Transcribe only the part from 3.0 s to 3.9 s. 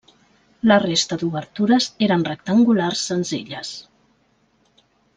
senzilles.